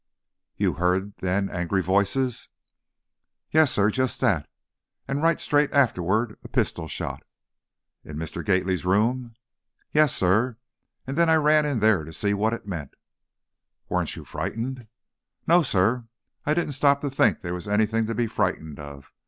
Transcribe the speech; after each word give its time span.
"You 0.57 0.73
heard, 0.73 1.15
then, 1.17 1.47
angry 1.51 1.83
voices?" 1.83 2.49
"Yes, 3.51 3.71
sir, 3.71 3.91
just 3.91 4.19
that. 4.21 4.49
And 5.07 5.21
right 5.21 5.39
straight 5.39 5.71
afterward, 5.73 6.39
a 6.43 6.47
pistol 6.47 6.87
shot." 6.87 7.21
"In 8.03 8.17
Mr. 8.17 8.43
Gately's 8.43 8.83
room?" 8.83 9.35
"Yes, 9.93 10.11
sir. 10.15 10.57
And 11.05 11.19
then 11.19 11.29
I 11.29 11.35
ran 11.35 11.67
in 11.67 11.81
there 11.81 12.03
to 12.03 12.13
see 12.13 12.33
what 12.33 12.51
it 12.53 12.65
meant," 12.65 12.95
"Weren't 13.89 14.15
you 14.15 14.25
frightened?" 14.25 14.87
"No, 15.45 15.61
sir; 15.61 16.07
I 16.47 16.55
didn't 16.55 16.71
stop 16.73 17.01
to 17.01 17.09
think 17.11 17.41
there 17.43 17.53
was 17.53 17.67
anything 17.67 18.07
to 18.07 18.15
be 18.15 18.25
frightened 18.25 18.79
of. 18.79 19.13